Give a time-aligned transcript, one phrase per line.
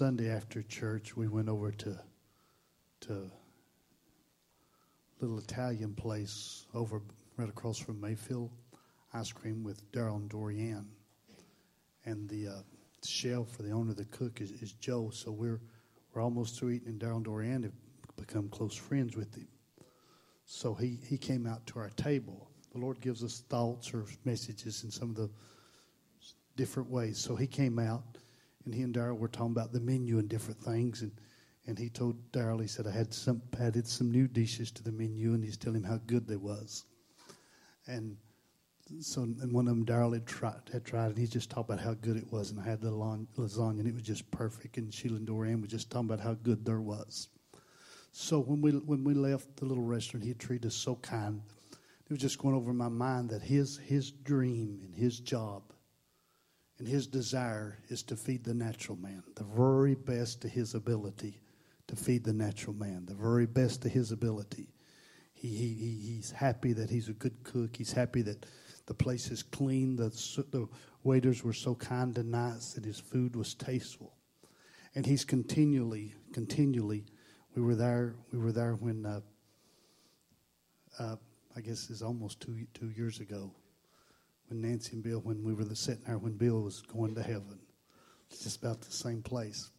[0.00, 1.94] Sunday after church, we went over to
[3.02, 3.30] to a
[5.20, 7.02] little Italian place over
[7.36, 8.50] right across from Mayfield,
[9.12, 10.86] ice cream with Daryl and Dorianne,
[12.06, 12.62] and the uh,
[13.04, 15.10] chef for the owner, the cook is, is Joe.
[15.12, 15.60] So we're
[16.14, 19.48] we're almost through eating, and Daryl and Dorianne have become close friends with him.
[20.46, 22.48] So he he came out to our table.
[22.72, 25.28] The Lord gives us thoughts or messages in some of the
[26.56, 27.18] different ways.
[27.18, 28.16] So he came out
[28.64, 31.02] and he and Daryl were talking about the menu and different things.
[31.02, 31.12] And,
[31.66, 34.92] and he told Daryl, he said, I had some added some new dishes to the
[34.92, 36.84] menu, and he's telling him how good they was.
[37.86, 38.16] And
[39.00, 41.82] so, and one of them, Daryl had tried, had tried, and he just talked about
[41.82, 42.50] how good it was.
[42.50, 44.76] And I had the lasagna, and it was just perfect.
[44.76, 47.28] And Sheila and Dorian was just talking about how good there was.
[48.12, 51.40] So when we when we left the little restaurant, he treated us so kind.
[51.72, 55.62] It was just going over my mind that his his dream and his job
[56.80, 61.38] and his desire is to feed the natural man, the very best to his ability
[61.88, 64.72] to feed the natural man, the very best to his ability.
[65.34, 67.76] He, he, he's happy that he's a good cook.
[67.76, 68.46] He's happy that
[68.86, 69.96] the place is clean.
[69.96, 70.08] The,
[70.52, 70.66] the
[71.04, 74.14] waiters were so kind and nice that his food was tasteful.
[74.94, 77.04] And he's continually, continually,
[77.54, 79.20] we were there, we were there when, uh,
[80.98, 81.16] uh,
[81.54, 83.52] I guess it's almost two, two years ago
[84.50, 87.58] when Nancy and Bill, when we were sitting there when Bill was going to heaven.
[88.30, 89.70] It's just about the same place.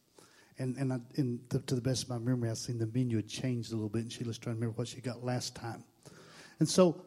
[0.57, 3.17] And and, I, and the, to the best of my memory, I've seen the menu
[3.17, 5.55] had changed a little bit, and she was trying to remember what she got last
[5.55, 5.83] time.
[6.59, 7.05] And so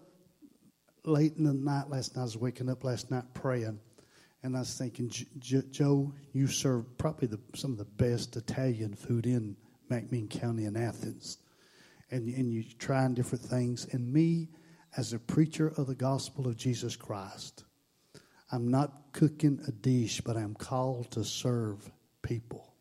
[1.04, 3.78] late in the night last night, I was waking up last night praying,
[4.42, 9.26] and I was thinking, Joe, you serve probably the, some of the best Italian food
[9.26, 9.56] in
[9.90, 11.38] McMinn County in Athens.
[12.10, 13.86] And, and you're trying different things.
[13.92, 14.48] And me,
[14.96, 17.64] as a preacher of the gospel of Jesus Christ,
[18.52, 21.90] I'm not cooking a dish, but I'm called to serve
[22.22, 22.74] people.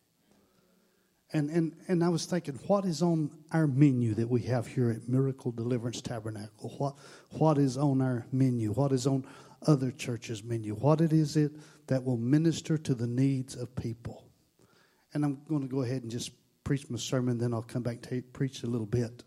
[1.32, 4.92] And, and, and I was thinking, what is on our menu that we have here
[4.92, 6.76] at Miracle Deliverance Tabernacle?
[6.78, 6.96] What,
[7.32, 8.72] what is on our menu?
[8.72, 9.26] What is on
[9.66, 10.76] other churches' menu?
[10.76, 11.52] What it is it
[11.88, 14.26] that will minister to the needs of people?
[15.16, 16.32] And I'm going to go ahead and just
[16.64, 19.24] preach my sermon, then I'll come back to preach a little bit.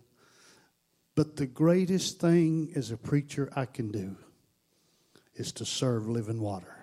[1.16, 4.16] But the greatest thing as a preacher I can do
[5.34, 6.77] is to serve living water.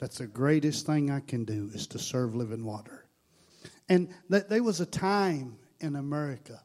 [0.00, 3.04] That's the greatest thing I can do is to serve living water.
[3.88, 6.60] And that there was a time in America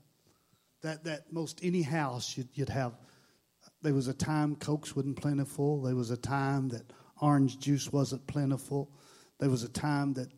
[0.81, 2.93] that, that most any house you'd, you'd have,
[3.81, 5.81] there was a time Cokes wasn't plentiful.
[5.81, 6.83] There was a time that
[7.21, 8.89] orange juice wasn't plentiful.
[9.39, 10.29] There was a time that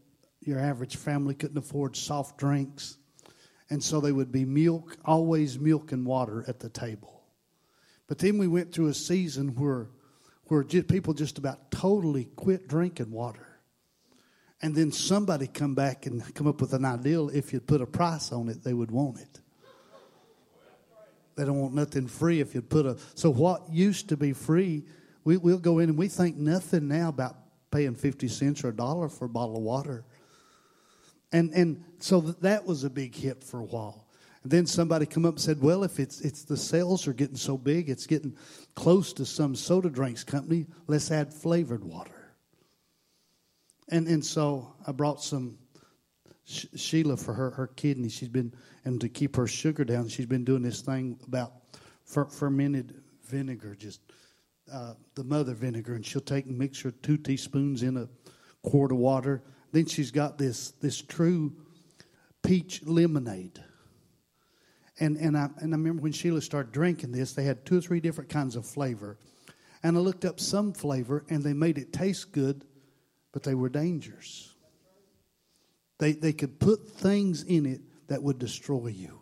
[0.41, 2.97] your average family couldn't afford soft drinks.
[3.69, 7.23] And so they would be milk, always milk and water at the table.
[8.07, 9.87] But then we went through a season where,
[10.45, 13.47] where just, people just about totally quit drinking water.
[14.61, 17.85] And then somebody come back and come up with an idea if you'd put a
[17.85, 19.41] price on it, they would want it.
[21.35, 22.97] They don't want nothing free if you put a.
[23.15, 24.85] So what used to be free,
[25.25, 27.35] we, we'll go in and we think nothing now about
[27.71, 30.05] paying 50 cents or a dollar for a bottle of water.
[31.33, 34.05] And, and so that was a big hit for a while.
[34.43, 37.35] And then somebody come up and said, well, if it's, it's the sales are getting
[37.35, 38.37] so big, it's getting
[38.75, 42.35] close to some soda drinks company, let's add flavored water.
[43.89, 45.57] And, and so I brought some
[46.45, 48.09] Sheila for her, her kidney.
[48.09, 51.53] She's been, and to keep her sugar down, she's been doing this thing about
[52.03, 53.99] fer- fermented vinegar, just
[54.71, 55.95] uh, the mother vinegar.
[55.95, 58.07] And she'll take and mix her two teaspoons in a
[58.61, 59.41] quart of water
[59.75, 61.53] then she's got this, this true
[62.45, 63.59] peach lemonade.
[64.99, 67.81] And, and, I, and I remember when Sheila started drinking this, they had two or
[67.81, 69.17] three different kinds of flavor.
[69.83, 72.63] And I looked up some flavor, and they made it taste good,
[73.33, 74.53] but they were dangerous.
[75.97, 79.19] They, they could put things in it that would destroy you.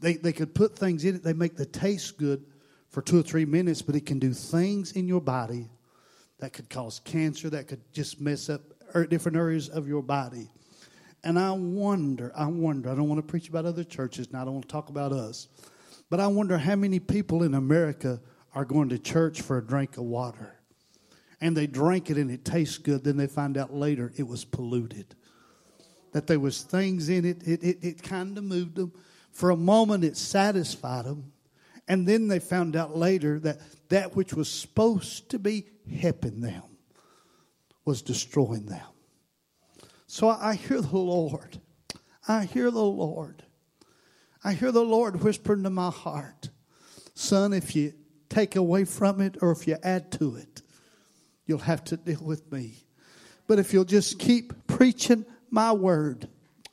[0.00, 2.44] They, they could put things in it, they make the taste good
[2.90, 5.70] for two or three minutes, but it can do things in your body
[6.40, 8.60] that could cause cancer, that could just mess up
[8.94, 10.50] er, different areas of your body.
[11.24, 14.44] And I wonder, I wonder, I don't want to preach about other churches and I
[14.44, 15.48] don't want to talk about us,
[16.10, 18.20] but I wonder how many people in America
[18.54, 20.60] are going to church for a drink of water.
[21.40, 24.44] And they drink it and it tastes good, then they find out later it was
[24.44, 25.14] polluted.
[26.12, 28.92] That there was things in it, it, it, it kind of moved them.
[29.32, 31.32] For a moment it satisfied them.
[31.88, 36.62] And then they found out later that that which was supposed to be helping them
[37.84, 38.86] was destroying them.
[40.06, 41.60] So I hear the Lord.
[42.28, 43.42] I hear the Lord.
[44.42, 46.50] I hear the Lord whispering to my heart,
[47.14, 47.94] Son, if you
[48.28, 50.62] take away from it or if you add to it,
[51.46, 52.74] you'll have to deal with me.
[53.46, 56.28] But if you'll just keep preaching my word.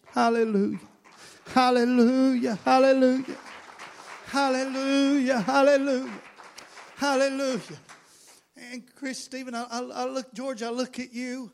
[0.08, 0.80] Hallelujah.
[1.46, 2.56] Hallelujah.
[2.66, 3.38] Hallelujah.
[4.26, 5.40] Hallelujah.
[5.40, 6.12] Hallelujah.
[6.96, 7.80] Hallelujah.
[8.72, 11.52] And Chris Stephen, I, I, I look, George, I look at you,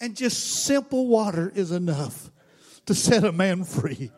[0.00, 2.30] and just simple water is enough
[2.86, 4.10] to set a man free.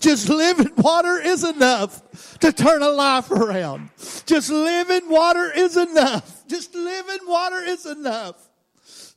[0.00, 3.90] Just living water is enough to turn a life around.
[4.26, 6.46] Just living water is enough.
[6.46, 8.48] Just living water is enough.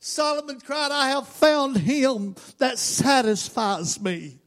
[0.00, 4.38] Solomon cried, I have found him that satisfies me.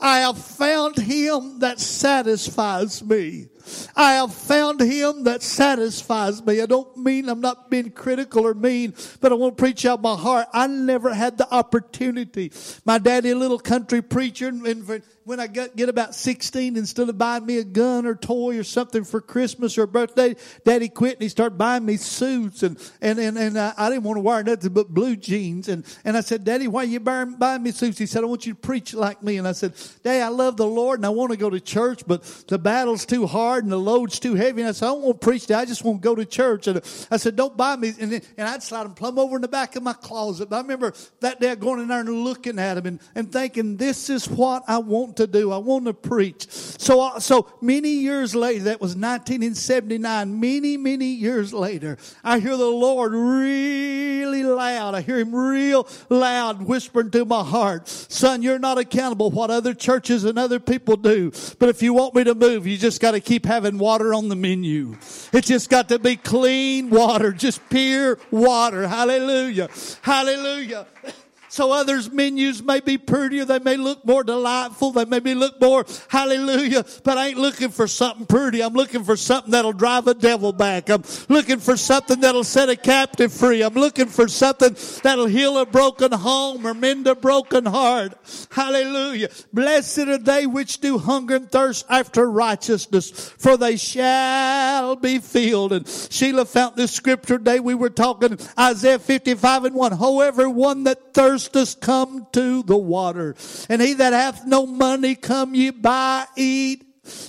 [0.00, 3.48] I have found him that satisfies me.
[3.96, 6.60] I have found him that satisfies me.
[6.60, 10.02] I don't mean I'm not being critical or mean, but I want to preach out
[10.02, 10.46] my heart.
[10.52, 12.52] I never had the opportunity.
[12.84, 17.16] My daddy, a little country preacher, and when I get, get about 16, instead of
[17.16, 21.22] buying me a gun or toy or something for Christmas or birthday, daddy quit and
[21.22, 24.42] he started buying me suits and, and, and, and I, I didn't want to wear
[24.42, 25.68] nothing but blue jeans.
[25.68, 27.96] And, and I said, daddy, why are you buying, buying me suits?
[27.96, 29.38] He said, I want you to preach like me.
[29.38, 29.72] And I said,
[30.02, 33.06] daddy, I love the Lord and I want to go to church, but the battle's
[33.06, 34.60] too hard and the load's too heavy.
[34.60, 35.50] And I said, I don't want to preach.
[35.50, 36.66] I just want to go to church.
[36.66, 36.78] And
[37.10, 37.94] I said, don't buy me.
[37.98, 40.50] And, and I'd slide them plumb over in the back of my closet.
[40.50, 43.78] But I remember that day going in there and looking at them and, and thinking,
[43.78, 45.52] this is what I want to do.
[45.52, 46.50] I want to preach.
[46.50, 52.56] So, uh, so many years later, that was 1979, many, many years later, I hear
[52.56, 54.94] the Lord really loud.
[54.94, 59.74] I hear him real loud whispering to my heart, son, you're not accountable what other
[59.74, 61.32] churches and other people do.
[61.58, 64.28] But if you want me to move, you just got to keep having water on
[64.28, 64.96] the menu.
[65.32, 68.86] It's just got to be clean water, just pure water.
[68.86, 69.68] Hallelujah.
[70.02, 70.86] Hallelujah.
[71.54, 73.44] So others' menus may be prettier.
[73.44, 74.90] They may look more delightful.
[74.90, 76.84] They may be look more hallelujah.
[77.04, 78.60] But I ain't looking for something pretty.
[78.60, 80.90] I'm looking for something that'll drive a devil back.
[80.90, 83.62] I'm looking for something that'll set a captive free.
[83.62, 88.14] I'm looking for something that'll heal a broken home or mend a broken heart.
[88.50, 89.28] Hallelujah.
[89.52, 95.72] Blessed are they which do hunger and thirst after righteousness, for they shall be filled.
[95.72, 99.92] And Sheila found this scripture day we were talking Isaiah 55 and 1.
[99.98, 103.34] However, one that thirsts thirstest, come to the water.
[103.68, 106.84] And he that hath no money, come ye buy, eat,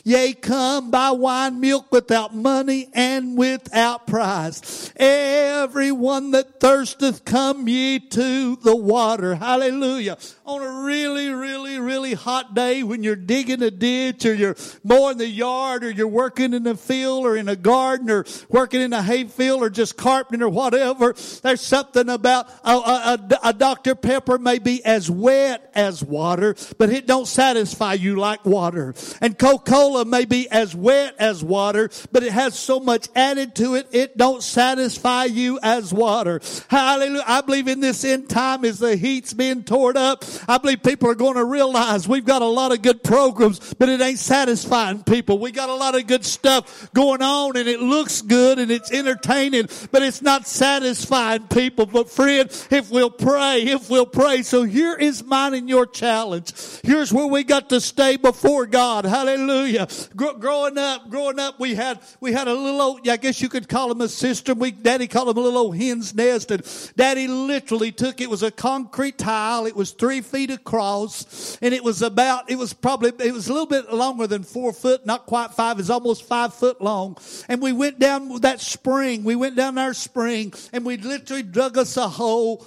[0.05, 4.89] Yea, come buy wine, milk without money and without price.
[4.95, 9.35] Everyone that thirsteth, come ye to the water.
[9.35, 10.17] Hallelujah.
[10.47, 15.17] On a really, really, really hot day when you're digging a ditch or you're mowing
[15.17, 18.93] the yard or you're working in a field or in a garden or working in
[18.93, 23.95] a hay field or just carpenting or whatever, there's something about a, a, a Dr.
[23.95, 28.93] Pepper may be as wet as water, but it don't satisfy you like water.
[29.21, 33.55] And Coca Cola may be as wet as water, but it has so much added
[33.55, 36.39] to it, it don't satisfy you as water.
[36.69, 37.23] Hallelujah.
[37.25, 41.09] I believe in this end time as the heat's being torn up, I believe people
[41.09, 45.03] are going to realize we've got a lot of good programs, but it ain't satisfying
[45.03, 45.39] people.
[45.39, 48.91] We got a lot of good stuff going on and it looks good and it's
[48.91, 51.85] entertaining, but it's not satisfying people.
[51.85, 54.41] But friend, if we'll pray, if we'll pray.
[54.43, 56.53] So here is mine and your challenge.
[56.83, 59.05] Here's where we got to stay before God.
[59.05, 59.35] Hallelujah.
[59.55, 59.87] Hallelujah.
[60.13, 63.67] growing up, growing up, we had, we had a little old, I guess you could
[63.67, 64.59] call him a cistern.
[64.59, 66.51] We, daddy called him a little old hen's nest.
[66.51, 66.63] And
[66.95, 69.65] daddy literally took, it was a concrete tile.
[69.65, 73.53] It was three feet across and it was about, it was probably, it was a
[73.53, 75.79] little bit longer than four foot, not quite five.
[75.79, 77.17] It's almost five foot long.
[77.47, 79.23] And we went down that spring.
[79.23, 82.65] We went down our spring and we literally dug us a hole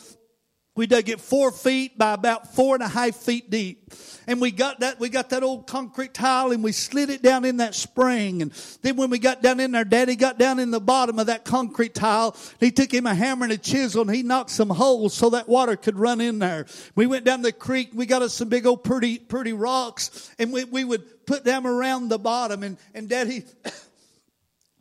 [0.78, 3.92] we dug it four feet by about four and a half feet deep.
[4.28, 7.44] And we got that, we got that old concrete tile and we slid it down
[7.44, 8.42] in that spring.
[8.42, 11.26] And then when we got down in there, daddy got down in the bottom of
[11.26, 12.37] that concrete tile.
[12.61, 15.49] He took him a hammer and a chisel and he knocked some holes so that
[15.49, 16.66] water could run in there.
[16.94, 17.90] We went down the creek.
[17.92, 21.66] We got us some big old pretty, pretty rocks and we, we would put them
[21.66, 23.47] around the bottom and, and daddy,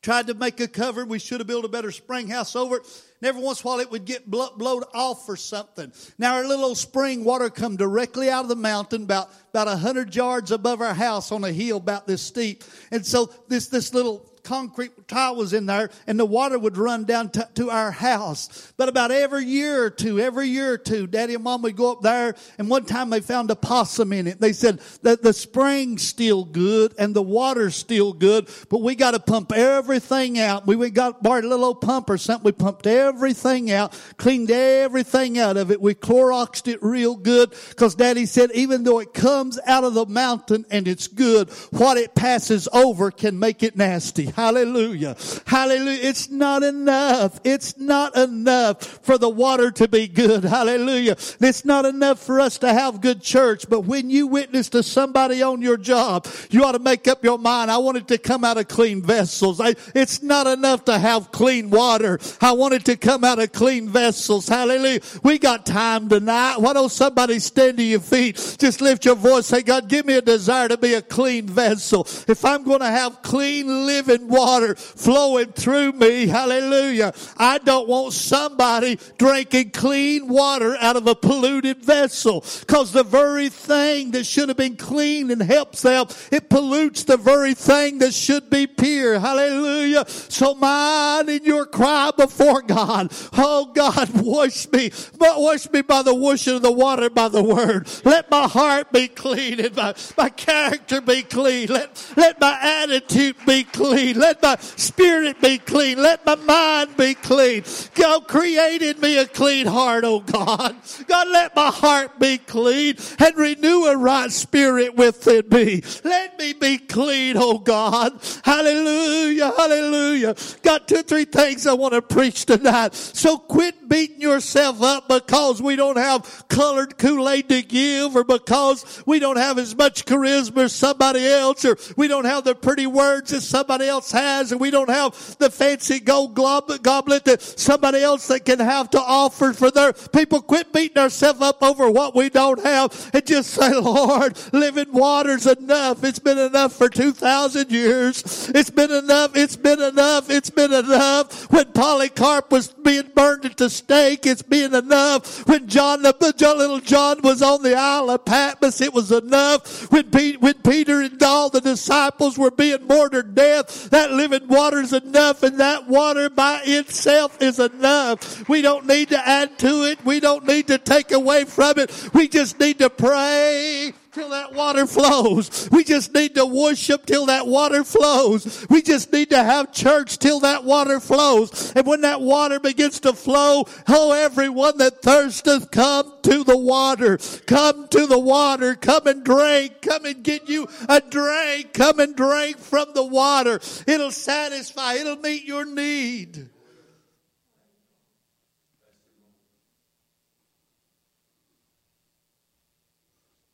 [0.01, 1.05] tried to make a cover.
[1.05, 3.03] We should have built a better spring house over it.
[3.21, 5.91] And every once in a while it would get blowed off or something.
[6.17, 9.75] Now our little old spring water come directly out of the mountain about, about a
[9.75, 12.63] hundred yards above our house on a hill about this steep.
[12.91, 17.03] And so this, this little concrete tile was in there and the water would run
[17.03, 18.71] down to, to our house.
[18.77, 21.91] But about every year or two, every year or two, daddy and mom would go
[21.91, 24.39] up there and one time they found a possum in it.
[24.39, 29.11] They said that the spring's still good and the water's still good, but we got
[29.11, 30.65] to pump everything out.
[30.65, 32.45] We, we got borrowed a little old pump or something.
[32.45, 35.81] We pumped everything out, cleaned everything out of it.
[35.81, 40.05] We Cloroxed it real good because daddy said even though it comes out of the
[40.05, 44.31] mountain and it's good, what it passes over can make it nasty.
[44.37, 45.17] Hallelujah.
[45.47, 45.99] Hallelujah.
[46.03, 47.39] It's not enough.
[47.43, 50.43] It's not enough for the water to be good.
[50.43, 51.17] Hallelujah.
[51.41, 55.41] It's not enough for us to have good church, but when you witness to somebody
[55.41, 57.71] on your job, you ought to make up your mind.
[57.71, 59.59] I want it to come out of clean vessels.
[59.59, 62.19] I, it's not enough to have clean water.
[62.39, 64.47] I want it to come out of clean vessels.
[64.47, 64.99] Hallelujah.
[65.23, 66.57] We got time tonight.
[66.59, 68.35] Why don't somebody stand to your feet?
[68.59, 69.47] Just lift your voice.
[69.47, 72.05] Say, God, give me a desire to be a clean vessel.
[72.27, 78.13] If I'm going to have clean living water flowing through me, hallelujah, I don't want
[78.13, 84.49] somebody drinking clean water out of a polluted vessel because the very thing that should
[84.49, 89.19] have been clean and helps them, it pollutes the very thing that should be pure.
[89.19, 90.05] Hallelujah.
[90.07, 93.11] So mine and your cry before God.
[93.33, 97.43] Oh God, wash me, but wash me by the washing of the water by the
[97.43, 97.87] word.
[98.03, 101.67] Let my heart be clean and my, my character be clean.
[101.67, 104.16] Let, let my attitude be clean.
[104.17, 106.01] Let my spirit be clean.
[106.01, 107.63] Let my mind be clean.
[107.95, 110.75] God created me a clean heart, oh God.
[111.07, 115.81] God, let my heart be clean and renew a right spirit within me.
[116.03, 118.19] Let me be clean, oh God.
[118.43, 120.35] Hallelujah, hallelujah.
[120.61, 122.93] Got two, three things I want to preach tonight.
[122.93, 129.03] So quit beating yourself up because we don't have colored Kool-Aid to give or because
[129.05, 132.87] we don't have as much charisma as somebody else or we don't have the pretty
[132.87, 138.01] words as somebody else has and we don't have the fancy gold goblet that somebody
[138.01, 140.41] else that can have to offer for their people.
[140.41, 145.45] Quit beating ourselves up over what we don't have and just say, Lord, living water's
[145.45, 146.03] enough.
[146.03, 148.49] It's been enough for 2,000 years.
[148.53, 149.35] It's been enough.
[149.35, 150.29] It's been enough.
[150.29, 151.51] It's been enough.
[151.51, 155.47] When Polycarp was being burned at the stake, it's been enough.
[155.47, 159.91] When John, little John was on the Isle of Patmos, it was enough.
[159.91, 160.05] When,
[160.39, 165.59] when Peter and all the disciples were being martyred death, that living water's enough and
[165.59, 168.47] that water by itself is enough.
[168.49, 170.03] We don't need to add to it.
[170.05, 172.09] We don't need to take away from it.
[172.13, 175.69] We just need to pray till that water flows.
[175.71, 178.65] We just need to worship till that water flows.
[178.69, 181.71] We just need to have church till that water flows.
[181.75, 187.19] And when that water begins to flow, oh, everyone that thirsteth, come to the water.
[187.45, 188.75] Come to the water.
[188.75, 189.81] Come and drink.
[189.81, 191.73] Come and get you a drink.
[191.73, 193.59] Come and drink from the water.
[193.85, 194.95] It'll satisfy.
[194.95, 196.49] It'll meet your need.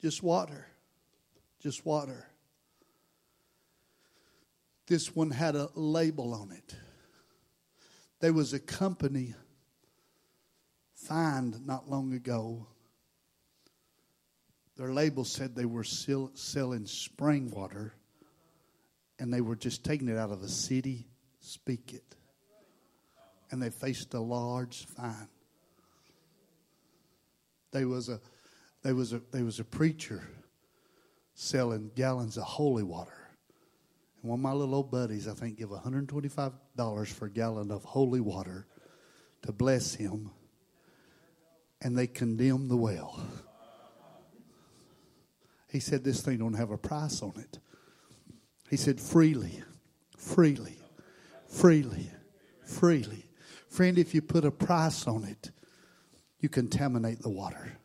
[0.04, 0.68] Just water.
[1.62, 2.28] Just water.
[4.86, 6.76] This one had a label on it.
[8.20, 9.34] There was a company
[10.94, 12.68] fined not long ago.
[14.76, 17.94] Their label said they were selling spring water
[19.20, 21.08] and they were just taking it out of the city,
[21.40, 22.16] speak it.
[23.52, 25.30] And they faced a large fine.
[27.72, 28.20] There was a
[28.84, 30.28] there was a, there was a preacher
[31.34, 33.30] selling gallons of holy water.
[34.22, 37.84] And one of my little old buddies, I think, gave $125 for a gallon of
[37.84, 38.68] holy water
[39.44, 40.32] to bless him.
[41.82, 43.26] And they condemned the well.
[45.70, 47.60] He said, This thing don't have a price on it.
[48.70, 49.64] He said, Freely,
[50.18, 50.78] freely,
[51.48, 52.12] freely,
[52.66, 53.26] freely.
[53.70, 55.52] Friend, if you put a price on it,
[56.40, 57.78] you contaminate the water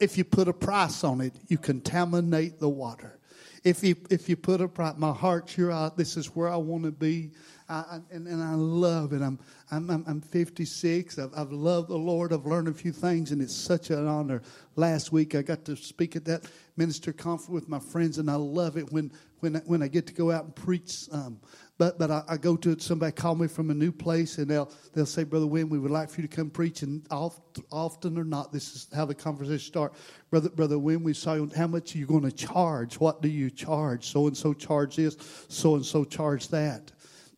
[0.00, 3.18] if you put a price on it, you contaminate the water.
[3.62, 5.70] If you if you put a price, my heart's here.
[5.70, 7.30] I, this is where I want to be,
[7.68, 9.20] I, and, and I love it.
[9.20, 9.38] I'm
[9.70, 11.18] I'm I'm, I'm 56.
[11.18, 12.32] I've, I've loved the Lord.
[12.32, 14.40] I've learned a few things, and it's such an honor.
[14.76, 16.46] Last week I got to speak at that
[16.78, 20.14] minister conference with my friends, and I love it when when when I get to
[20.14, 21.06] go out and preach.
[21.12, 21.38] Um,
[21.80, 22.78] but but I, I, go to.
[22.78, 25.90] Somebody call me from a new place, and they'll they'll say, "Brother Wynn, we would
[25.90, 29.14] like for you to come preach." And oft, often or not, this is how the
[29.14, 29.94] conversation start.
[30.28, 33.00] Brother Brother Wynn, we saw how much are you going to charge?
[33.00, 34.08] What do you charge?
[34.08, 35.16] So and so charge this.
[35.48, 36.92] So and so charge that.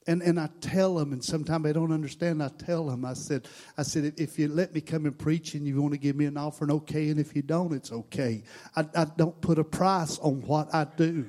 [0.09, 2.43] And and I tell them, and sometimes they don't understand.
[2.43, 3.47] I tell them, I said,
[3.79, 6.25] I said, if you let me come and preach, and you want to give me
[6.25, 7.11] an offering, okay.
[7.11, 8.43] And if you don't, it's okay.
[8.75, 11.29] I, I don't put a price on what I do.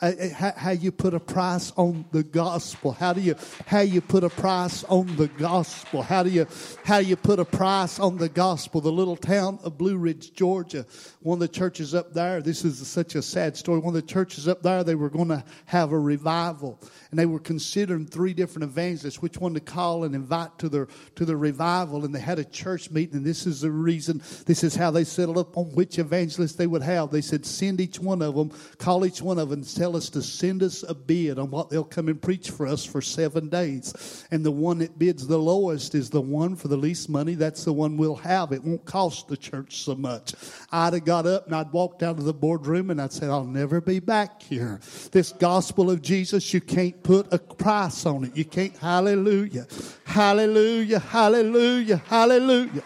[0.00, 2.92] How, how you put a price on the gospel.
[2.92, 3.34] How do you
[3.66, 6.02] how you put a price on the gospel?
[6.02, 6.46] How do you
[6.84, 8.80] how you put a price on the gospel?
[8.80, 10.86] The little town of Blue Ridge, Georgia,
[11.20, 12.40] one of the churches up there.
[12.40, 13.78] This is such a sad story.
[13.80, 17.26] One of the churches up there, they were going to have a revival, and they
[17.26, 21.36] were considering three different evangelists, which one to call and invite to their to the
[21.36, 22.04] revival.
[22.04, 24.22] And they had a church meeting, and this is the reason.
[24.46, 27.10] This is how they settled up on which evangelist they would have.
[27.10, 30.20] They said, send each one of them, call each one of them tell us to
[30.20, 34.26] send us a bid on what they'll come and preach for us for seven days.
[34.30, 37.34] And the one that bids the lowest is the one for the least money.
[37.34, 38.52] That's the one we'll have.
[38.52, 40.34] It won't cost the church so much.
[40.72, 43.44] I'd have got up and I'd walked out of the boardroom and I'd said, I'll
[43.44, 44.80] never be back here.
[45.12, 48.36] This gospel of Jesus, you can't put a price on it.
[48.36, 49.66] You can't, hallelujah,
[50.04, 52.82] hallelujah, hallelujah, hallelujah,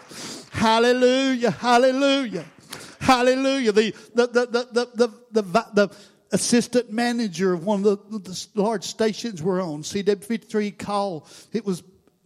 [0.51, 2.45] hallelujah, hallelujah.
[2.99, 3.71] Hallelujah.
[3.71, 5.95] The, the, the, the, the, the, the
[6.31, 11.27] assistant manager of one of the, the large stations we're on, CW53, called.
[11.53, 11.81] It was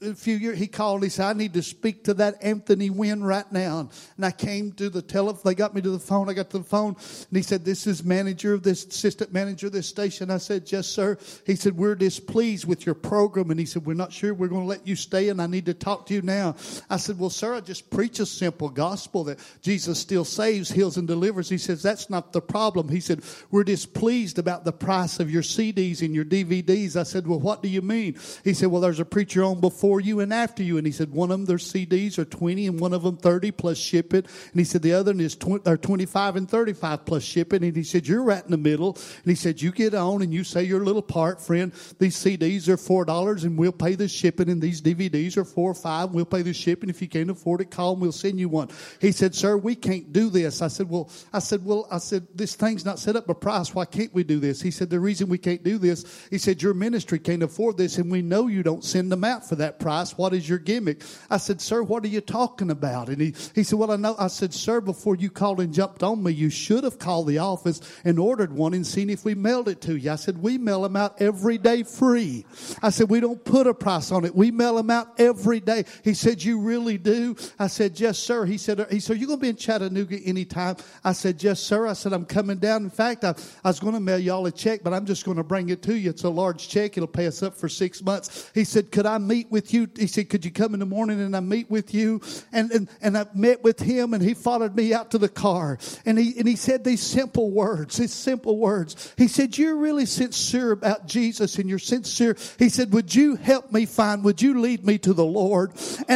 [0.05, 1.03] a few years, he called.
[1.03, 4.72] He said, "I need to speak to that Anthony Wynn right now." And I came
[4.74, 5.41] to the telephone.
[5.43, 6.29] They got me to the phone.
[6.29, 9.67] I got to the phone, and he said, "This is manager of this assistant manager
[9.67, 13.60] of this station." I said, "Yes, sir." He said, "We're displeased with your program," and
[13.60, 15.74] he said, "We're not sure we're going to let you stay, and I need to
[15.74, 16.55] talk to you now."
[16.89, 20.98] I said, "Well, sir, I just preach a simple gospel that Jesus still saves, heals,
[20.98, 25.19] and delivers." He says, "That's not the problem." He said, "We're displeased about the price
[25.19, 28.69] of your CDs and your DVDs." I said, "Well, what do you mean?" He said,
[28.69, 30.79] "Well, there's a preacher on before." Before you and after you.
[30.79, 33.51] And he said, one of them, their CDs are 20 and one of them 30
[33.51, 34.23] plus shipping.
[34.23, 37.63] And he said, the other one is 20, or 25 and 35 plus shipping.
[37.63, 38.93] And he said, you're right in the middle.
[38.95, 41.71] And he said, you get on and you say your little part, friend.
[42.00, 44.50] These CDs are $4 and we'll pay the shipping.
[44.50, 46.89] And these DVDs are four or 5 and We'll pay the shipping.
[46.89, 48.69] If you can't afford it, call and we'll send you one.
[49.00, 50.63] He said, sir, we can't do this.
[50.63, 53.75] I said, well, I said, well, I said, this thing's not set up a price.
[53.75, 54.59] Why can't we do this?
[54.59, 58.00] He said, the reason we can't do this, he said, your ministry can't afford this
[58.00, 60.17] and we know you don't send them out for that price.
[60.17, 61.03] What is your gimmick?
[61.29, 63.09] I said, Sir, what are you talking about?
[63.09, 64.15] And he, he said, Well, I know.
[64.17, 67.39] I said, Sir, before you called and jumped on me, you should have called the
[67.39, 70.09] office and ordered one and seen if we mailed it to you.
[70.09, 72.45] I said, We mail them out every day free.
[72.81, 74.33] I said, We don't put a price on it.
[74.33, 75.83] We mail them out every day.
[76.01, 77.35] He said, You really do?
[77.59, 78.45] I said, Yes, sir.
[78.45, 80.77] He said, he said, Are you going to be in Chattanooga anytime?
[81.03, 81.87] I said, Yes, sir.
[81.87, 82.83] I said, I'm coming down.
[82.83, 83.35] In fact, I,
[83.65, 85.81] I was going to mail y'all a check, but I'm just going to bring it
[85.83, 86.09] to you.
[86.09, 86.95] It's a large check.
[86.95, 88.49] It'll pay us up for six months.
[88.53, 89.88] He said, Could I meet with you?
[89.96, 92.22] He said, Could you come in the morning and I meet with you?
[92.51, 95.77] And, and, and I met with him and he followed me out to the car.
[96.05, 99.13] And he, and he said these simple words, these simple words.
[99.17, 102.36] He said, You're really sincere about Jesus and you're sincere.
[102.58, 105.73] He said, Would you help me find, would you lead me to the Lord?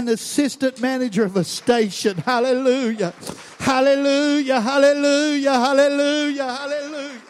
[0.08, 3.14] The assistant manager of a station, hallelujah,
[3.60, 7.24] hallelujah, hallelujah, hallelujah, hallelujah.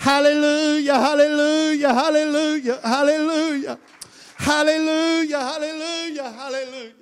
[0.00, 3.78] Hallelujah, hallelujah, hallelujah, hallelujah.
[4.40, 6.92] Hallelujah, hallelujah, hallelujah.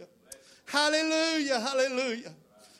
[0.66, 2.34] Hallelujah, hallelujah.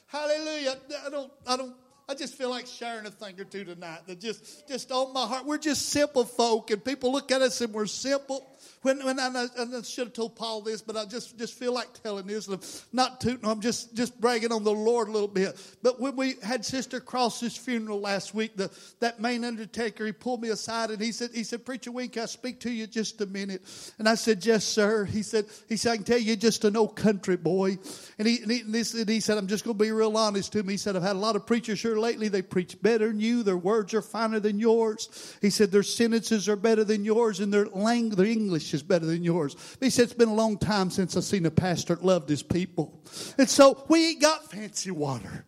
[0.09, 0.77] Hallelujah.
[1.07, 1.75] I don't, I don't,
[2.09, 5.27] I just feel like sharing a thing or two tonight that just, just on my
[5.27, 5.47] heart.
[5.47, 8.44] We're just simple folk and people look at us and we're simple.
[8.83, 11.93] When, when I, I, should have told Paul this, but I just, just feel like
[12.03, 12.87] telling this.
[12.93, 15.61] Not tooting, I'm just, just bragging on the Lord a little bit.
[15.83, 20.43] But when we had Sister Cross's funeral last week, the, that main undertaker, he pulled
[20.43, 23.27] me aside and he said, he said, Preacher Wink, I speak to you just a
[23.27, 23.62] minute?
[23.99, 25.05] And I said, Yes, sir.
[25.05, 27.79] He said, he said, I can tell you just an old country boy.
[28.19, 30.17] And he, and he, and he, said, he said, I'm just going to be real
[30.17, 30.75] honest to me.
[30.75, 32.29] He said, I've had a lot of preachers here lately.
[32.29, 33.43] They preach better than you.
[33.43, 35.37] Their words are finer than yours.
[35.41, 39.07] He said, their sentences are better than yours and their language, their English is better
[39.07, 39.57] than yours.
[39.81, 42.42] He said, It's been a long time since I've seen a pastor that loved his
[42.42, 43.02] people.
[43.37, 45.44] And so we ain't got fancy water.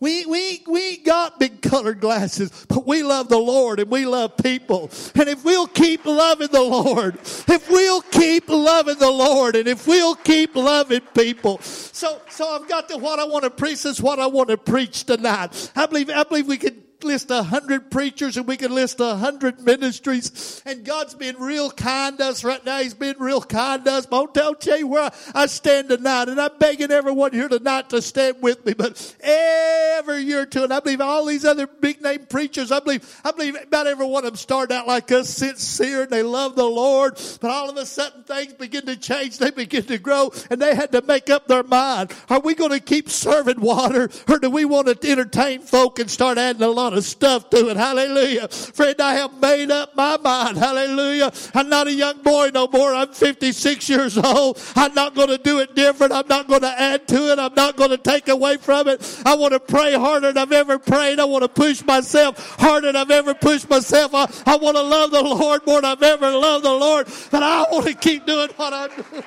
[0.00, 4.06] We, we, we ain't got big colored glasses, but we love the Lord and we
[4.06, 4.90] love people.
[5.14, 9.86] And if we'll keep loving the Lord, if we'll keep loving the Lord, and if
[9.86, 11.58] we'll keep loving people.
[11.60, 13.84] So, so I've got to what I want to preach.
[13.84, 15.70] Is what I want to preach tonight.
[15.76, 19.16] I believe, I believe we can list a hundred preachers and we could list a
[19.16, 20.62] hundred ministries.
[20.64, 22.78] And God's been real kind to us right now.
[22.78, 24.06] He's been real kind to us.
[24.06, 26.28] But I'll tell you where I stand tonight.
[26.28, 28.74] And I'm begging everyone here tonight to stand with me.
[28.74, 32.80] But every year or two, and I believe all these other big name preachers, I
[32.80, 36.22] believe, I believe about every one of them started out like us, sincere, and they
[36.22, 37.20] love the Lord.
[37.40, 39.38] But all of a sudden things begin to change.
[39.38, 42.12] They begin to grow and they had to make up their mind.
[42.28, 46.10] Are we going to keep serving water or do we want to entertain folk and
[46.10, 47.76] start adding a lot lot of stuff to it.
[47.76, 48.48] Hallelujah.
[48.48, 50.56] Friend, I have made up my mind.
[50.56, 51.32] Hallelujah.
[51.54, 52.92] I'm not a young boy no more.
[52.92, 54.60] I'm 56 years old.
[54.74, 56.12] I'm not going to do it different.
[56.12, 57.38] I'm not going to add to it.
[57.38, 59.22] I'm not going to take away from it.
[59.24, 61.20] I want to pray harder than I've ever prayed.
[61.20, 64.12] I want to push myself harder than I've ever pushed myself.
[64.14, 67.06] I, I want to love the Lord more than I've ever loved the Lord.
[67.30, 69.24] But I want to keep doing what I'm doing.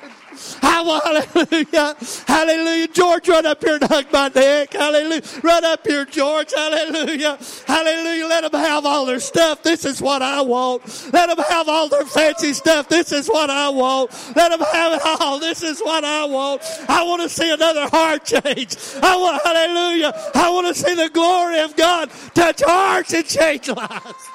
[0.60, 1.96] Hallelujah.
[2.26, 2.88] Hallelujah.
[2.88, 4.72] George, run up here and hug my neck.
[4.72, 5.22] Hallelujah.
[5.42, 6.52] Run up here, George.
[6.54, 7.38] Hallelujah.
[7.66, 8.26] Hallelujah.
[8.26, 9.62] Let them have all their stuff.
[9.62, 11.12] This is what I want.
[11.12, 12.88] Let them have all their fancy stuff.
[12.88, 14.10] This is what I want.
[14.34, 15.38] Let them have it all.
[15.38, 16.62] This is what I want.
[16.88, 18.76] I want to see another heart change.
[19.02, 20.12] I want, hallelujah.
[20.34, 24.30] I want to see the glory of God touch hearts and change lives.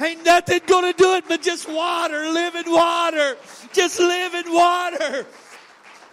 [0.00, 3.36] Ain't nothing gonna do it but just water, living water.
[3.74, 5.26] Just live in water.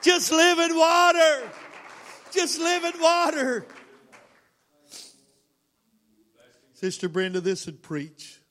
[0.01, 1.49] Just live in water.
[2.31, 3.65] Just live in water.
[6.73, 8.41] Sister Brenda, this would preach.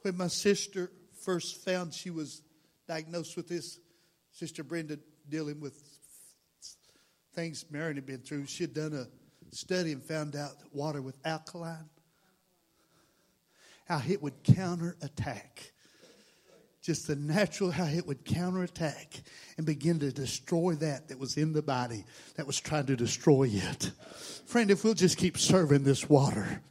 [0.00, 2.40] When my sister first found she was
[2.86, 3.78] diagnosed with this,
[4.30, 5.78] Sister Brenda dealing with
[7.34, 9.06] things Marion had been through, she had done a
[9.54, 11.90] study and found out that water with alkaline,
[13.86, 15.72] how it would counterattack.
[16.88, 19.20] Just the natural, how it would counterattack
[19.58, 22.02] and begin to destroy that that was in the body
[22.36, 23.92] that was trying to destroy it.
[24.46, 26.62] Friend, if we'll just keep serving this water,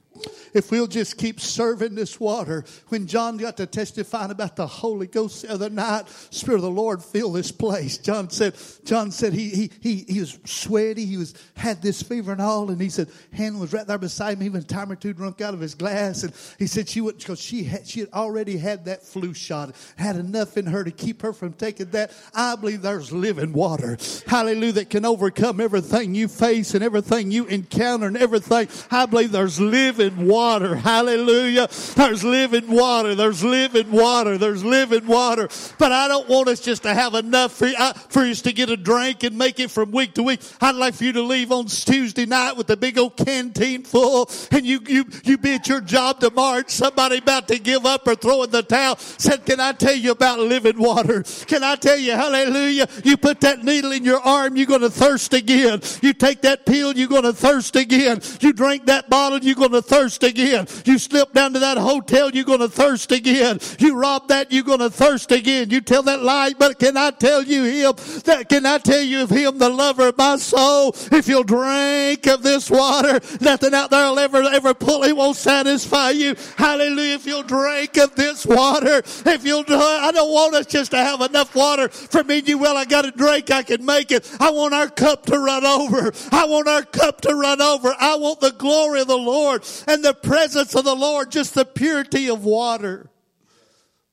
[0.54, 2.66] if we'll just keep serving this water.
[2.88, 6.72] When John got to testifying about the Holy Ghost the other night, Spirit of the
[6.72, 7.98] Lord fill this place.
[7.98, 11.06] John said, John said he, he, he, he was sweaty.
[11.06, 12.70] He was, had this fever and all.
[12.72, 15.42] And he said, Hannah was right there beside him, even a time or two drunk
[15.42, 16.24] out of his glass.
[16.24, 19.76] And he said she wouldn't, because she had, she had already had that flu shot,
[19.98, 22.12] had enough in her to keep her from taking that.
[22.34, 23.98] I believe there's living water.
[24.26, 24.68] Hallelujah.
[24.74, 28.68] That can overcome everything you face and everything you encounter and everything.
[28.92, 30.76] I believe there's living water water.
[30.76, 31.68] Hallelujah.
[31.96, 33.16] There's living water.
[33.16, 34.38] There's living water.
[34.38, 35.50] There's living water.
[35.78, 38.70] But I don't want us just to have enough for, uh, for us to get
[38.70, 40.42] a drink and make it from week to week.
[40.62, 44.30] I'd like for you to leave on Tuesday night with a big old canteen full
[44.52, 48.08] and you, you, you be at your job tomorrow and somebody about to give up
[48.08, 51.24] or throw in the towel said, can I tell you about living water?
[51.46, 54.90] Can I tell you, hallelujah, you put that needle in your arm, you're going to
[54.90, 55.82] thirst again.
[56.02, 58.22] You take that pill, you're going to thirst again.
[58.40, 60.68] You drink that bottle, you're going to thirst again again.
[60.86, 63.60] You slip down to that hotel, you're going to thirst again.
[63.80, 65.70] You rob that, you're going to thirst again.
[65.70, 67.94] You tell that lie, but can I tell you him
[68.26, 70.96] that, can I tell you of him, the lover of my soul?
[71.12, 75.38] If you'll drink of this water, nothing out there will ever, ever pull, it won't
[75.38, 76.36] satisfy you.
[76.56, 77.16] Hallelujah.
[77.16, 81.22] If you'll drink of this water, if you'll, I don't want us just to have
[81.22, 82.58] enough water for me and you.
[82.58, 84.30] Well, I got a drink, I can make it.
[84.40, 86.12] I want our cup to run over.
[86.32, 87.94] I want our cup to run over.
[88.00, 91.66] I want the glory of the Lord and the presence of the Lord, just the
[91.66, 93.10] purity of water.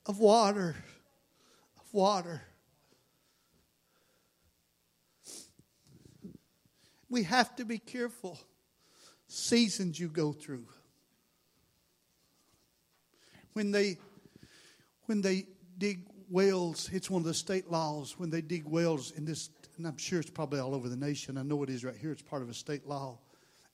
[0.06, 0.76] Of water.
[1.80, 2.42] Of water.
[7.10, 8.38] We have to be careful.
[9.26, 10.66] Seasons you go through.
[13.52, 13.98] When they
[15.06, 19.24] when they dig wells, it's one of the state laws when they dig wells in
[19.24, 21.36] this and I'm sure it's probably all over the nation.
[21.36, 22.12] I know it is right here.
[22.12, 23.18] It's part of a state law.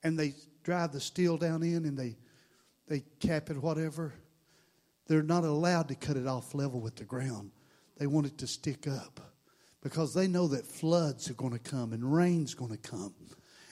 [0.03, 2.17] And they drive the steel down in and they
[2.91, 4.13] they cap it, whatever,
[5.07, 7.53] they're not allowed to cut it off level with the ground.
[7.99, 9.21] They want it to stick up
[9.81, 13.15] because they know that floods are going to come and rain's going to come.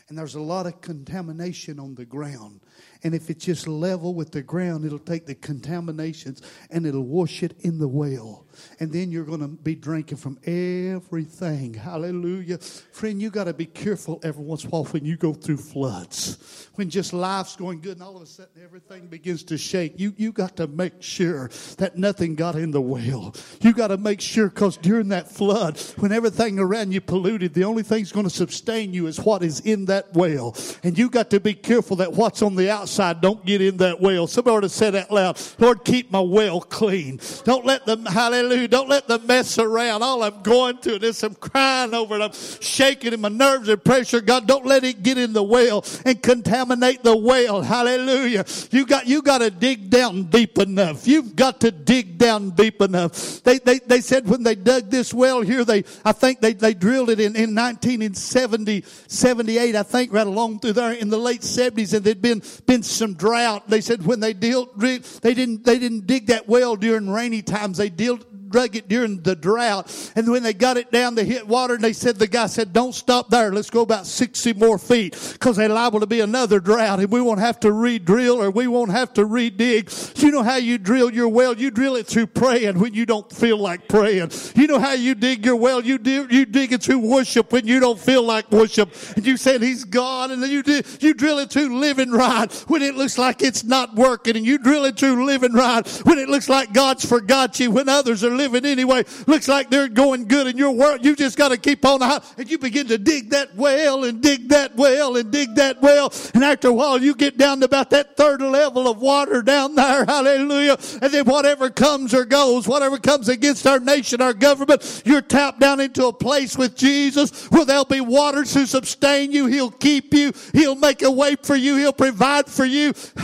[0.09, 2.61] And there's a lot of contamination on the ground.
[3.03, 6.41] And if it's just level with the ground, it'll take the contaminations
[6.71, 8.49] and it'll wash it in the well
[8.81, 11.75] and then you're going to be drinking from everything.
[11.75, 12.59] Hallelujah.
[12.59, 15.59] Friend, you got to be careful every once in a while when you go through
[15.59, 16.69] floods.
[16.75, 19.99] When just life's going good and all of a sudden everything begins to shake.
[19.99, 23.35] You, you got to make sure that nothing got in the well.
[23.61, 27.65] You got to make sure because during that flood, when everything around you polluted, the
[27.65, 30.57] only thing's going to sustain you is what is in that well.
[30.83, 34.01] And you got to be careful that what's on the outside don't get in that
[34.01, 34.27] well.
[34.27, 35.41] Somebody ought to say that loud.
[35.59, 37.21] Lord, keep my well clean.
[37.45, 38.69] Don't let them, hallelujah Hallelujah.
[38.69, 40.03] Don't let them mess around.
[40.03, 42.23] All I'm going through this, I'm crying over it.
[42.23, 44.21] I'm shaking in my nerves and pressure.
[44.21, 47.63] God, don't let it get in the well and contaminate the well.
[47.63, 48.45] Hallelujah.
[48.71, 51.07] You got, you got to dig down deep enough.
[51.07, 53.43] You've got to dig down deep enough.
[53.43, 56.75] They, they, they said when they dug this well here, they, I think they, they
[56.75, 61.41] drilled it in, in 1970, 78, I think, right along through there in the late
[61.41, 63.69] 70s, and there'd been, been some drought.
[63.69, 64.99] They said when they dealt, they
[65.35, 67.79] didn't, they didn't dig that well during rainy times.
[67.79, 70.13] They dealt, drug it during the drought.
[70.17, 72.73] And when they got it down, they hit water and they said, the guy said,
[72.73, 73.53] don't stop there.
[73.53, 77.21] Let's go about 60 more feet because they're liable to be another drought and we
[77.21, 79.91] won't have to re-drill or we won't have to re-dig.
[80.17, 81.55] You know how you drill your well?
[81.55, 84.31] You drill it through praying when you don't feel like praying.
[84.55, 85.85] You know how you dig your well?
[85.85, 88.95] You dig, you dig it through worship when you don't feel like worship.
[89.17, 90.63] And you said he's gone and then you,
[91.01, 94.59] you drill it through living right when it looks like it's not working and you
[94.59, 98.35] drill it through living right when it looks like God's forgot you when others are
[98.39, 99.05] living anyway.
[99.27, 101.05] Looks like they're going good in your world.
[101.05, 102.21] You just got to keep on high.
[102.39, 106.13] And you begin to dig that well and dig that well and dig that well.
[106.33, 109.75] And after a while, you get down to about that third level of water down
[109.75, 110.05] there.
[110.09, 110.79] Hallelujah.
[111.03, 115.61] And then whatever comes or goes, whatever comes against our nation, our government, you're tapped
[115.61, 119.47] down into a place with Jesus where there'll be waters to sustain you.
[119.47, 120.33] He'll keep you.
[120.55, 121.77] He'll make a way for you.
[121.77, 122.93] He'll provide for you.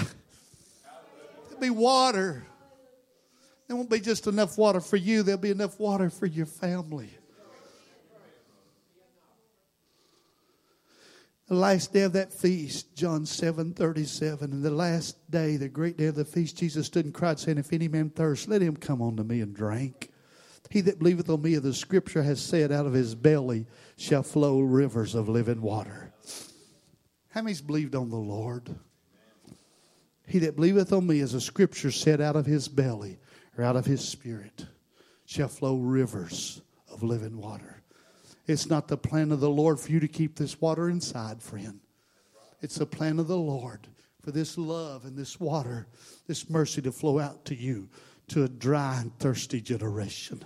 [1.48, 2.44] There'll be water.
[3.66, 7.10] There won't be just enough water for you, there'll be enough water for your family.
[11.46, 15.98] The last day of that feast, John 7 37, and the last day, the great
[15.98, 18.76] day of the feast, Jesus stood and cried, saying, If any man thirst, let him
[18.76, 20.10] come unto me and drink.
[20.70, 23.66] He that believeth on me, as the scripture has said, out of his belly
[23.98, 26.14] shall flow rivers of living water.
[27.28, 28.74] How many's believed on the Lord?
[30.26, 33.18] He that believeth on me, as the scripture said, out of his belly
[33.56, 34.66] or out of his spirit
[35.26, 37.82] shall flow rivers of living water.
[38.46, 41.80] It's not the plan of the Lord for you to keep this water inside, friend.
[42.60, 43.86] It's the plan of the Lord
[44.22, 45.86] for this love and this water,
[46.26, 47.88] this mercy to flow out to you,
[48.28, 50.42] to a dry and thirsty generation.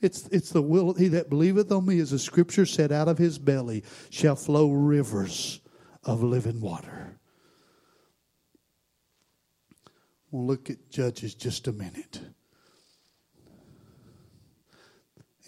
[0.00, 3.18] It's, it's the will, he that believeth on me, as the scripture said, out of
[3.18, 5.60] his belly shall flow rivers
[6.04, 7.18] of living water.
[10.32, 12.20] We'll look at Judges just a minute.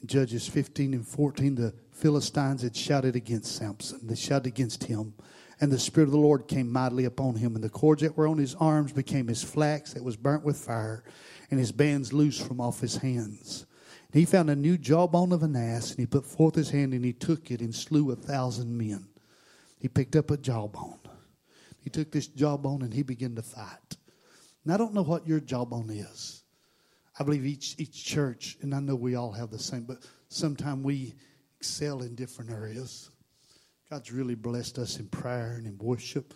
[0.01, 4.01] In Judges 15 and 14, the Philistines had shouted against Samson.
[4.07, 5.15] They shouted against him.
[5.61, 8.29] And the Spirit of the Lord came mightily upon him, and the cords that were
[8.29, 11.03] on his arms became as flax that was burnt with fire,
[11.51, 13.65] and his bands loose from off his hands.
[14.13, 16.93] And he found a new jawbone of an ass, and he put forth his hand,
[16.93, 19.09] and he took it and slew a thousand men.
[19.79, 20.99] He picked up a jawbone.
[21.81, 23.97] He took this jawbone and he began to fight.
[24.65, 26.43] And I don't know what your jawbone is.
[27.19, 29.99] I believe each each church, and I know we all have the same, but
[30.29, 31.15] sometimes we
[31.59, 33.11] excel in different areas.
[33.89, 36.35] God's really blessed us in prayer and in worship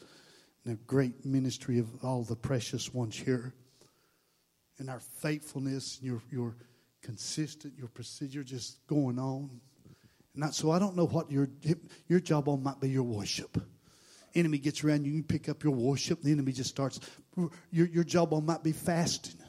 [0.64, 3.54] and the great ministry of all the precious ones here.
[4.78, 6.54] And our faithfulness, your your
[7.02, 9.50] consistent, your procedure just going on.
[10.34, 11.48] And not, so I don't know what your
[12.06, 13.58] your jawbone might be your worship
[14.34, 17.00] enemy gets around you, you pick up your worship, the enemy just starts.
[17.70, 19.40] Your, your jawbone might be fasting.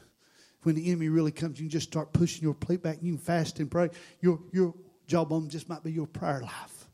[0.62, 2.98] When the enemy really comes, you just start pushing your plate back.
[3.00, 3.90] You can fast and pray.
[4.20, 4.74] Your, your
[5.06, 6.86] jawbone just might be your prayer life.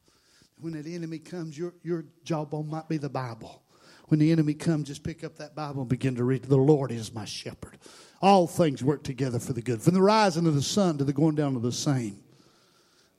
[0.60, 3.62] When the enemy comes, your, your jawbone might be the Bible.
[4.08, 6.44] When the enemy comes, just pick up that Bible and begin to read.
[6.44, 7.78] The Lord is my shepherd.
[8.22, 9.82] All things work together for the good.
[9.82, 12.20] From the rising of the sun to the going down of the same.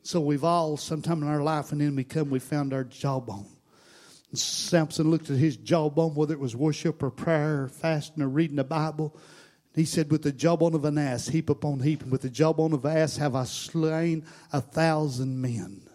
[0.01, 3.56] So we've all, sometime in our life, the enemy come, we found our jawbone.
[4.33, 8.57] Samson looked at his jawbone, whether it was worship or prayer or fasting or reading
[8.57, 9.15] the Bible.
[9.73, 12.73] He said, With the jawbone of an ass, heap upon heap, and with the jawbone
[12.73, 15.87] of an ass have I slain a thousand men.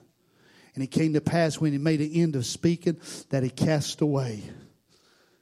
[0.74, 4.00] And it came to pass when he made an end of speaking that he cast
[4.00, 4.42] away.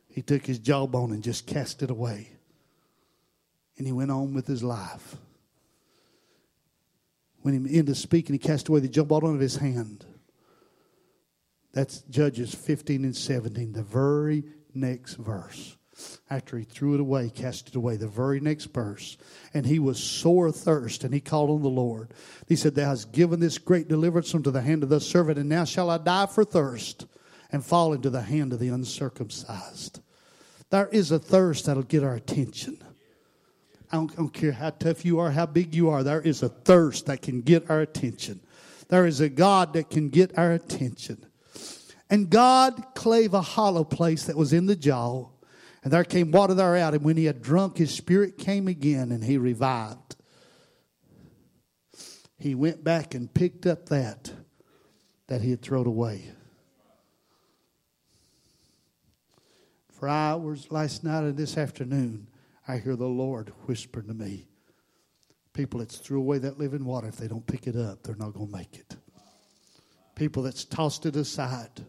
[0.08, 2.30] He took his jawbone and just cast it away.
[3.78, 5.16] And he went on with his life.
[7.42, 10.04] When he ended speaking, he cast away the jawbone of his hand.
[11.72, 15.76] That's Judges 15 and 17, the very next verse.
[16.30, 19.18] After he threw it away, cast it away, the very next verse.
[19.52, 22.14] And he was sore thirst, and he called on the Lord.
[22.48, 25.48] He said, Thou hast given this great deliverance unto the hand of the servant, and
[25.48, 27.06] now shall I die for thirst
[27.52, 30.00] and fall into the hand of the uncircumcised.
[30.70, 32.78] There is a thirst that'll get our attention.
[33.92, 36.42] I don't, I don't, care how tough you are, how big you are, there is
[36.42, 38.40] a thirst that can get our attention.
[38.88, 41.26] There is a God that can get our attention.
[42.10, 45.28] And God clave a hollow place that was in the jaw,
[45.82, 46.92] and there came water there out.
[46.94, 50.16] And when he had drunk, his spirit came again, and he revived.
[52.36, 54.32] He went back and picked up that
[55.28, 56.24] that he had thrown away.
[59.92, 62.26] For hours last night and this afternoon,
[62.66, 64.48] I hear the Lord whispering to me,
[65.52, 68.32] People that's threw away that living water, if they don't pick it up, they're not
[68.32, 68.96] going to make it.
[70.14, 71.84] People that's tossed it aside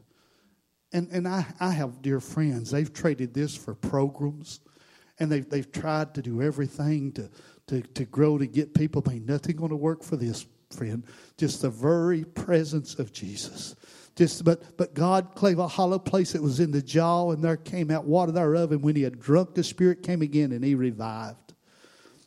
[0.93, 4.59] and, and I, I have dear friends, they've traded this for programs,
[5.19, 7.29] and they've, they've tried to do everything to,
[7.67, 9.03] to, to grow, to get people.
[9.09, 11.03] Ain't nothing going to work for this, friend.
[11.37, 13.75] Just the very presence of Jesus.
[14.15, 17.57] Just, but, but God clave a hollow place that was in the jaw, and there
[17.57, 18.71] came out water thereof.
[18.71, 21.37] And when he had drunk, the Spirit came again, and he revived.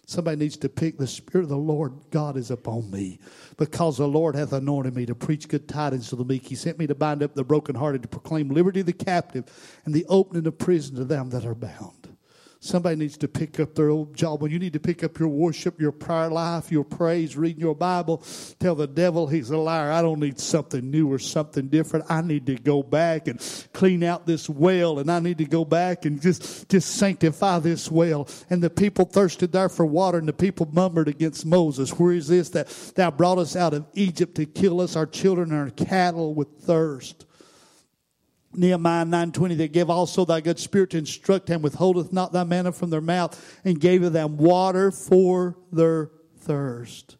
[0.06, 3.18] Somebody needs to pick the Spirit of the Lord God is upon me
[3.56, 6.46] because the Lord hath anointed me to preach good tidings to the meek.
[6.46, 9.44] He sent me to bind up the brokenhearted, to proclaim liberty to the captive,
[9.84, 12.03] and the opening of prison to them that are bound.
[12.64, 14.40] Somebody needs to pick up their old job.
[14.40, 17.74] Well, you need to pick up your worship, your prayer life, your praise, reading your
[17.74, 18.22] Bible.
[18.58, 19.92] Tell the devil he's a liar.
[19.92, 22.06] I don't need something new or something different.
[22.08, 23.38] I need to go back and
[23.74, 27.90] clean out this well, and I need to go back and just, just sanctify this
[27.90, 28.26] well.
[28.48, 31.90] And the people thirsted there for water, and the people murmured against Moses.
[31.90, 35.52] Where is this that thou brought us out of Egypt to kill us, our children,
[35.52, 37.26] and our cattle with thirst?
[38.54, 42.72] Nehemiah 9.20, that give also thy good spirit to instruct and withholdeth not thy manna
[42.72, 47.16] from their mouth, and gave them water for their thirst.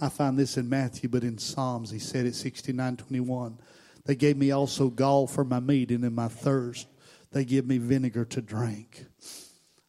[0.00, 3.58] I find this in Matthew, but in Psalms he said it 69.21.
[4.04, 6.86] They gave me also gall for my meat, and in my thirst
[7.32, 9.04] they give me vinegar to drink.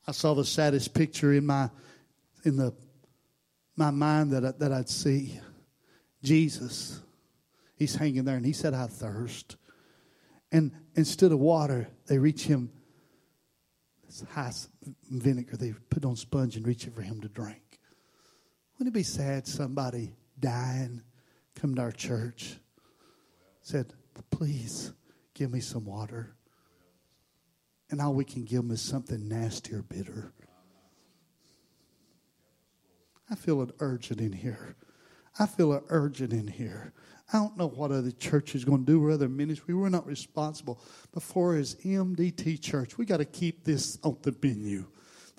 [0.08, 1.70] I saw the saddest picture in my
[2.44, 2.74] in the
[3.76, 5.40] my mind that I, that I'd see.
[6.22, 7.00] Jesus,
[7.80, 9.56] he's hanging there, and he said, "I thirst."
[10.52, 12.72] And instead of water, they reach him
[14.06, 14.54] this high
[15.10, 15.58] vinegar.
[15.58, 17.80] They put on sponge and reach it for him to drink.
[18.74, 21.04] Wouldn't it be sad somebody dying
[21.56, 22.60] come to our church
[23.62, 23.94] said,
[24.30, 24.94] "Please
[25.34, 26.36] give me some water."
[27.90, 30.34] And all we can give them is something nasty or bitter.
[33.30, 34.76] I feel an urgent in here.
[35.40, 36.94] I feel an urgent in here.
[37.32, 39.74] I don't know what other church is going to do or other ministry.
[39.74, 40.82] We're not responsible.
[41.14, 44.86] But for his MDT church, we got to keep this on the menu.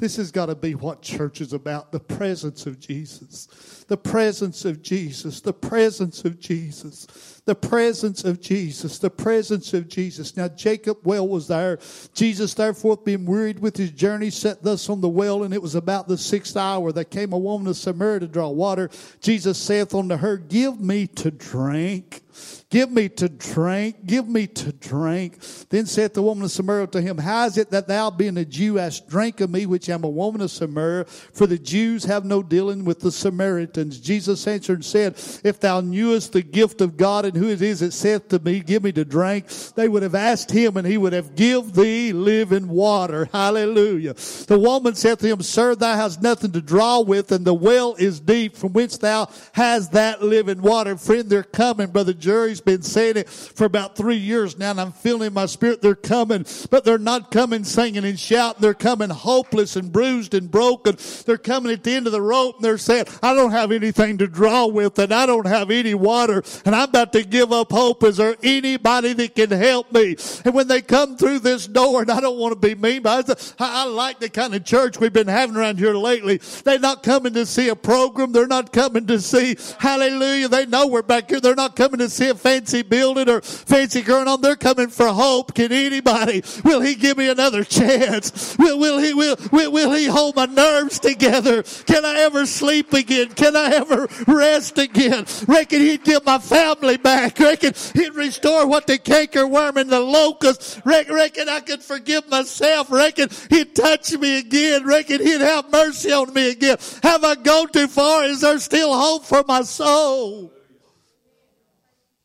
[0.01, 3.85] This has got to be what church is about the presence of Jesus.
[3.87, 5.43] The presence of Jesus.
[5.43, 7.39] The presence of Jesus.
[7.51, 9.01] The presence of Jesus.
[9.01, 10.37] The presence of Jesus.
[10.37, 11.81] Now, Jacob well was there.
[12.15, 15.75] Jesus, therefore, being wearied with his journey, sat thus on the well, and it was
[15.75, 16.93] about the sixth hour.
[16.93, 18.89] There came a woman of Samaria to draw water.
[19.21, 22.23] Jesus saith unto her, Give me to drink.
[22.71, 25.39] Give me to drink, give me to drink.
[25.71, 28.45] Then saith the woman of Samaria to him, How is it that thou, being a
[28.45, 31.05] Jew, hast drink of me, which am a woman of Samaria?
[31.07, 33.99] For the Jews have no dealing with the Samaritans.
[33.99, 37.81] Jesus answered and said, If thou knewest the gift of God and who it is
[37.81, 40.98] that saith to me, Give me to drink, they would have asked him, and he
[40.98, 43.29] would have give thee living water.
[43.33, 44.14] Hallelujah.
[44.14, 47.94] The woman said to him, Sir, thou hast nothing to draw with, and the well
[47.98, 50.96] is deep, from whence thou hast that living water.
[50.96, 54.92] Friend, they're coming, Brother Jerry's been saying it for about three years now, and I'm
[54.92, 58.61] feeling in my spirit they're coming, but they're not coming singing and shouting.
[58.61, 60.96] They're coming hopeless and bruised and broken.
[61.24, 64.18] They're coming at the end of the rope and they're saying, I don't have anything
[64.18, 67.70] to draw with and I don't have any water and I'm about to give up
[67.70, 68.02] hope.
[68.04, 70.16] Is there anybody that can help me?
[70.44, 73.54] And when they come through this door, and I don't want to be mean, but
[73.59, 76.38] I, I like the kind of church we've been having around here lately.
[76.64, 78.33] They're not coming to see a program.
[78.33, 80.48] They're not coming to see, hallelujah.
[80.48, 81.40] They know we're back here.
[81.40, 84.40] They're not coming to see a fancy building or fancy going on.
[84.40, 85.54] They're coming for hope.
[85.54, 88.56] Can anybody, will he give me another chance?
[88.59, 91.62] Will, will he, will, will, will he hold my nerves together?
[91.62, 93.30] Can I ever sleep again?
[93.30, 95.26] Can I ever rest again?
[95.46, 97.10] Reckon he'd give my family back.
[97.38, 100.81] Reckon he'd restore what the canker worm and the locust.
[100.85, 102.90] Reckon I could forgive myself.
[102.90, 104.85] Reckon he'd touch me again.
[104.85, 106.77] Reckon he'd have mercy on me again.
[107.03, 108.25] Have I gone too far?
[108.25, 110.53] Is there still hope for my soul?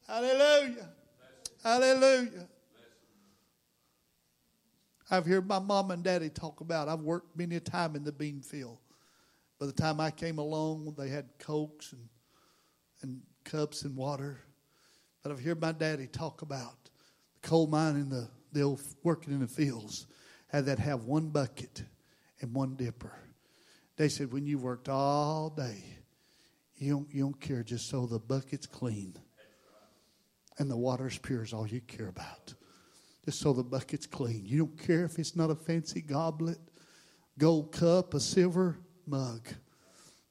[0.08, 0.90] Hallelujah.
[1.64, 2.48] Hallelujah.
[5.10, 6.88] I've heard my mom and daddy talk about.
[6.88, 8.80] I've worked many a time in the bean field.
[9.60, 12.10] By the time I came along, they had cokes and
[13.06, 14.40] and cups and water.
[15.26, 19.34] But I've heard my daddy talk about the coal mine and the the old working
[19.34, 20.06] in the fields
[20.50, 21.82] had that have one bucket
[22.42, 23.12] and one dipper.
[23.98, 25.84] They said when you worked all day,
[26.76, 29.18] you don't you don't care just so the bucket's clean
[30.60, 32.54] and the water's pure is all you care about.
[33.26, 34.44] Just so the bucket's clean.
[34.46, 36.60] You don't care if it's not a fancy goblet,
[37.40, 39.48] gold cup, a silver mug.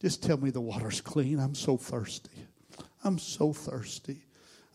[0.00, 1.40] Just tell me the water's clean.
[1.40, 2.46] I'm so thirsty.
[3.02, 4.22] I'm so thirsty.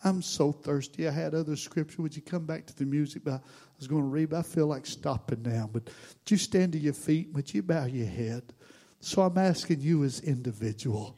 [0.03, 1.07] I'm so thirsty.
[1.07, 2.01] I had other scripture.
[2.01, 3.23] Would you come back to the music?
[3.25, 3.39] But I
[3.77, 5.69] was going to read, but I feel like stopping now.
[5.71, 5.89] But
[6.29, 7.29] you stand to your feet?
[7.33, 8.53] Would you bow your head?
[9.01, 11.17] So I'm asking you as individual,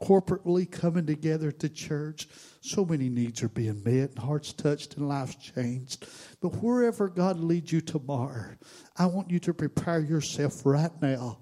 [0.00, 2.28] corporately coming together to church.
[2.60, 6.06] So many needs are being met, and hearts touched, and lives changed.
[6.40, 8.56] But wherever God leads you tomorrow,
[8.96, 11.38] I want you to prepare yourself right now.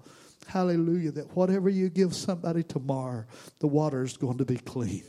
[0.47, 1.11] Hallelujah.
[1.11, 3.25] That whatever you give somebody tomorrow,
[3.59, 5.03] the water is going to be clean.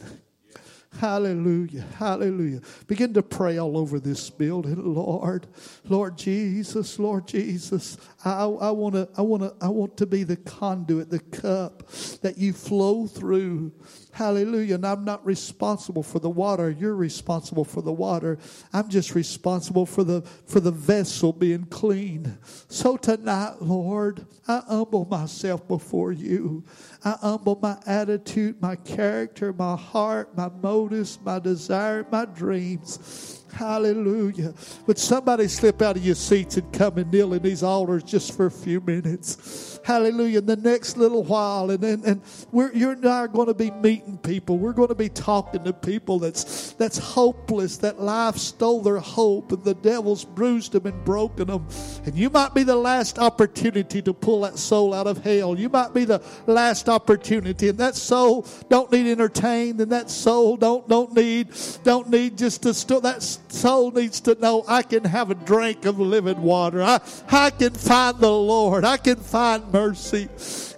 [0.99, 1.85] Hallelujah.
[1.99, 2.61] Hallelujah.
[2.87, 5.47] Begin to pray all over this building, Lord.
[5.89, 7.97] Lord Jesus, Lord Jesus.
[8.25, 11.83] I, I want to I want to I want to be the conduit, the cup
[12.23, 13.73] that you flow through.
[14.13, 14.77] Hallelujah.
[14.77, 16.71] And I'm not responsible for the water.
[16.71, 18.39] You're responsible for the water.
[18.73, 22.39] I'm just responsible for the for the vessel being clean.
[22.69, 26.65] So tonight, Lord, I humble myself before you.
[27.05, 33.42] I humble my attitude, my character, my heart, my motives, my desire, my dreams.
[33.53, 34.55] Hallelujah.
[34.87, 38.35] Would somebody slip out of your seats and come and kneel in these altars just
[38.35, 39.79] for a few minutes?
[39.85, 40.39] Hallelujah.
[40.39, 43.55] In the next little while, and and, and we're you and I are going to
[43.55, 44.57] be meeting people.
[44.57, 49.53] We're going to be talking to people that's that's hopeless, that life stole their hope,
[49.53, 51.67] and the devil's bruised them and broken them.
[52.07, 55.59] And you might be the last opportunity to pull that soul out of hell.
[55.59, 60.57] You might be the last opportunity, and that soul don't need entertained, and that soul
[60.57, 61.49] don't don't need
[61.83, 65.85] don't need just to still that soul needs to know I can have a drink
[65.85, 66.83] of living water.
[66.83, 68.85] I, I can find the Lord.
[68.85, 70.29] I can find mercy.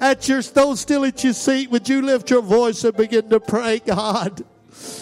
[0.00, 3.40] At your those still at your seat, would you lift your voice and begin to
[3.40, 4.44] pray, God?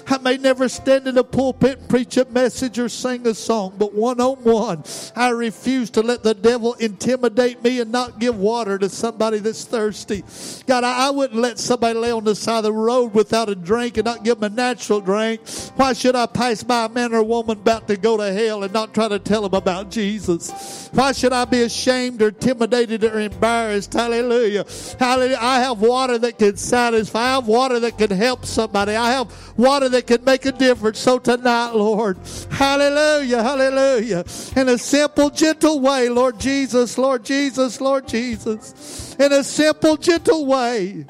[0.06, 3.74] I may never stand in a pulpit and preach a message or sing a song,
[3.78, 4.84] but one on one,
[5.16, 9.64] I refuse to let the devil intimidate me and not give water to somebody that's
[9.64, 10.24] thirsty.
[10.66, 13.54] God, I, I wouldn't let somebody lay on the side of the road without a
[13.54, 15.40] drink and not give them a natural drink.
[15.76, 18.62] Why should I pass by a man or a woman about to go to hell
[18.62, 20.88] and not try to tell them about Jesus?
[20.92, 23.92] Why should I be ashamed or intimidated or embarrassed?
[23.92, 24.66] Hallelujah.
[24.98, 25.38] Hallelujah.
[25.40, 27.20] I have water that can satisfy.
[27.20, 28.94] I have water that can help somebody.
[28.94, 30.98] I have water that can make a difference.
[30.98, 32.18] So tonight, Lord,
[32.50, 34.24] hallelujah, hallelujah.
[34.56, 39.16] In a simple, gentle way, Lord Jesus, Lord Jesus, Lord Jesus.
[39.18, 41.06] In a simple, gentle way.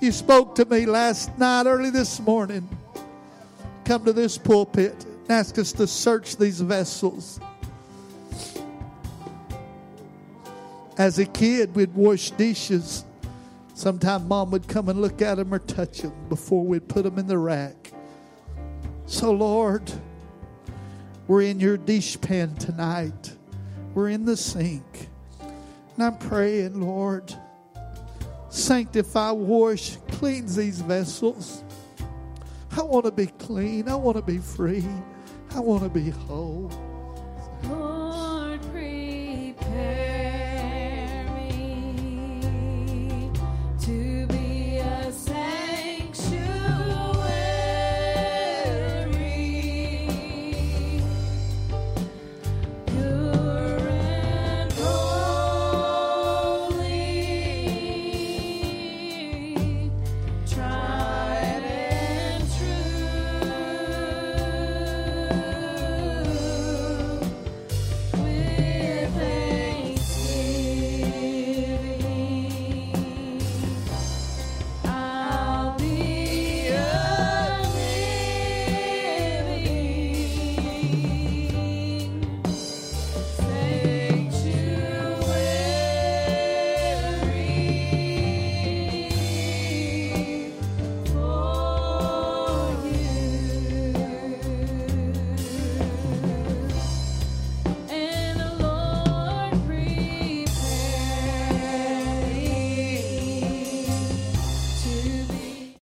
[0.00, 2.68] You spoke to me last night, early this morning.
[3.84, 7.40] Come to this pulpit and ask us to search these vessels.
[10.98, 13.04] As a kid, we'd wash dishes.
[13.82, 17.18] Sometimes mom would come and look at them or touch them before we'd put them
[17.18, 17.90] in the rack.
[19.06, 19.90] So, Lord,
[21.26, 23.36] we're in your dish pan tonight.
[23.92, 25.08] We're in the sink.
[25.40, 27.34] And I'm praying, Lord,
[28.50, 31.64] sanctify, wash, cleanse these vessels.
[32.76, 33.88] I want to be clean.
[33.88, 34.86] I want to be free.
[35.56, 36.70] I want to be whole.